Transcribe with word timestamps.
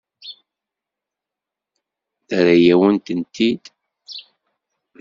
Terra-yawen-tent-id. 2.27 3.63